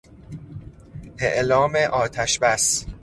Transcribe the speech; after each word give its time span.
اعلام 1.19 1.75
آتش 1.75 2.37
بس 2.37 2.85